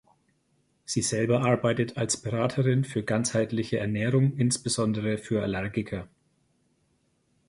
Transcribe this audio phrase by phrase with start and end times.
[0.83, 6.07] Sie selber arbeitet als Beraterin für ganzheitliche Ernährung insbesondere für Allergiker.